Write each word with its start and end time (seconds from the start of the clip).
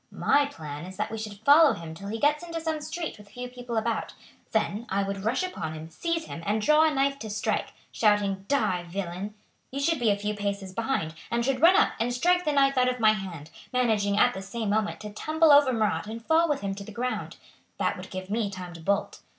"My 0.09 0.47
plan 0.47 0.83
is 0.85 0.97
that 0.97 1.11
we 1.11 1.19
should 1.19 1.45
follow 1.45 1.73
him 1.73 1.93
till 1.93 2.07
he 2.07 2.17
gets 2.17 2.43
into 2.43 2.59
some 2.59 2.81
street 2.81 3.19
with 3.19 3.29
few 3.29 3.47
people 3.47 3.77
about. 3.77 4.15
Then 4.51 4.87
I 4.89 5.03
would 5.03 5.23
rush 5.25 5.43
upon 5.43 5.73
him, 5.75 5.91
seize 5.91 6.25
him, 6.25 6.41
and 6.43 6.59
draw 6.59 6.85
a 6.85 6.91
knife 6.91 7.19
to 7.19 7.29
strike, 7.29 7.67
shouting, 7.91 8.45
'Die, 8.47 8.83
villain!' 8.89 9.35
You 9.69 9.79
should 9.79 9.99
be 9.99 10.09
a 10.09 10.17
few 10.17 10.33
paces 10.33 10.73
behind, 10.73 11.13
and 11.29 11.45
should 11.45 11.61
run 11.61 11.75
up 11.75 11.91
and 11.99 12.11
strike 12.11 12.45
the 12.45 12.51
knife 12.53 12.79
out 12.79 12.89
of 12.89 12.99
my 12.99 13.11
hand, 13.13 13.51
managing 13.71 14.17
at 14.17 14.33
the 14.33 14.41
same 14.41 14.71
moment 14.71 15.01
to 15.01 15.11
tumble 15.11 15.51
over 15.51 15.71
Marat 15.71 16.07
and 16.07 16.25
fall 16.25 16.49
with 16.49 16.61
him 16.61 16.73
to 16.73 16.83
the 16.83 16.91
ground. 16.91 17.37
That 17.77 17.95
would 17.95 18.09
give 18.09 18.27
me 18.31 18.49
time 18.49 18.73
to 18.73 18.81
bolt. 18.81 19.19